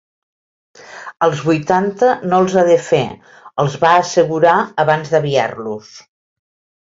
[1.25, 3.03] Els vuitanta no els ha de fer
[3.65, 5.93] —els va assegurar, abans d'aviar-los.